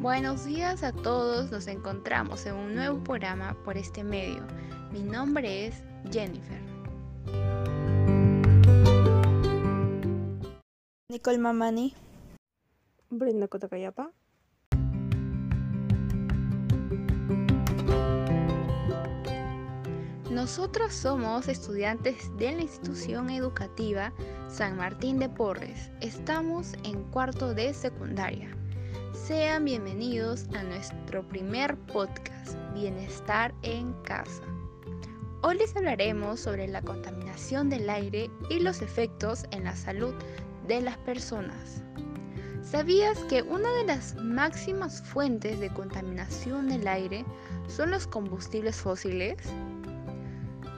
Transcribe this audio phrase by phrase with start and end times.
[0.00, 4.42] Buenos días a todos, nos encontramos en un nuevo programa por este medio.
[4.90, 6.58] Mi nombre es Jennifer.
[11.10, 11.94] Nicole Mamani.
[13.10, 14.10] Brenda Cotakayapa.
[20.30, 24.14] Nosotros somos estudiantes de la institución educativa
[24.48, 25.90] San Martín de Porres.
[26.00, 28.56] Estamos en cuarto de secundaria.
[29.30, 34.42] Sean bienvenidos a nuestro primer podcast, Bienestar en Casa.
[35.42, 40.12] Hoy les hablaremos sobre la contaminación del aire y los efectos en la salud
[40.66, 41.80] de las personas.
[42.64, 47.24] ¿Sabías que una de las máximas fuentes de contaminación del aire
[47.68, 49.36] son los combustibles fósiles?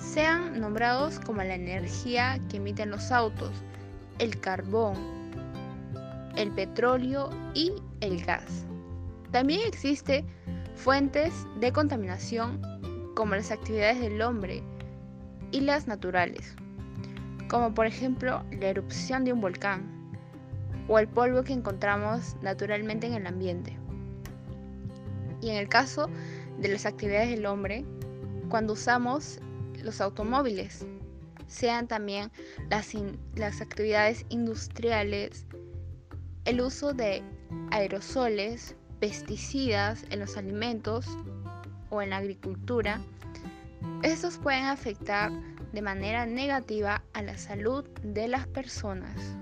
[0.00, 3.50] sean nombrados como la energía que emiten los autos,
[4.20, 4.94] el carbón,
[6.36, 8.64] el petróleo y el gas.
[9.30, 10.26] También existen
[10.74, 12.60] fuentes de contaminación
[13.14, 14.62] como las actividades del hombre
[15.50, 16.54] y las naturales,
[17.48, 19.96] como por ejemplo la erupción de un volcán
[20.88, 23.76] o el polvo que encontramos naturalmente en el ambiente.
[25.40, 26.08] Y en el caso
[26.58, 27.84] de las actividades del hombre,
[28.48, 29.40] cuando usamos
[29.82, 30.86] los automóviles,
[31.46, 32.30] sean también
[32.70, 32.92] las,
[33.34, 35.46] las actividades industriales,
[36.46, 37.22] el uso de
[37.70, 41.06] aerosoles, pesticidas en los alimentos
[41.90, 43.00] o en la agricultura,
[44.02, 45.30] estos pueden afectar
[45.72, 49.36] de manera negativa a la salud de las personas.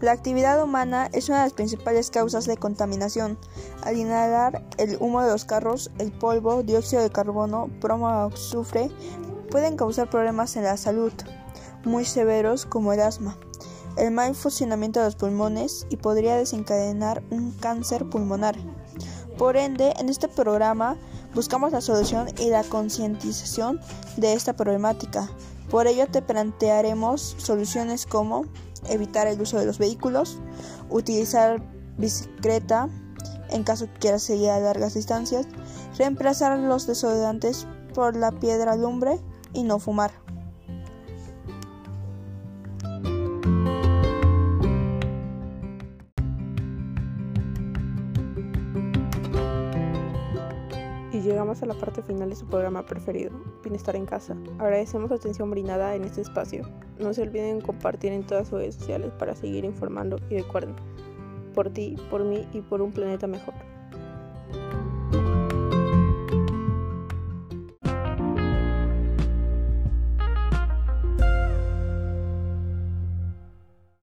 [0.00, 3.36] La actividad humana es una de las principales causas de contaminación.
[3.82, 8.90] Al inhalar el humo de los carros, el polvo, dióxido de carbono, bromo o azufre
[9.50, 11.12] pueden causar problemas en la salud
[11.84, 13.36] muy severos como el asma,
[13.96, 18.56] el mal funcionamiento de los pulmones y podría desencadenar un cáncer pulmonar.
[19.36, 20.96] Por ende, en este programa
[21.34, 23.80] buscamos la solución y la concientización
[24.16, 25.28] de esta problemática.
[25.70, 28.44] Por ello te plantearemos soluciones como
[28.88, 30.38] evitar el uso de los vehículos,
[30.88, 31.62] utilizar
[31.96, 32.88] bicicleta
[33.50, 35.46] en caso que quieras seguir a largas distancias,
[35.96, 39.20] reemplazar los desodorantes por la piedra lumbre
[39.52, 40.12] y no fumar.
[51.20, 53.30] Y llegamos a la parte final de su programa preferido,
[53.62, 54.34] Bienestar en Casa.
[54.58, 56.66] Agradecemos la atención brindada en este espacio.
[56.98, 60.76] No se olviden compartir en todas sus redes sociales para seguir informando y recuerden,
[61.54, 63.52] por ti, por mí y por un planeta mejor.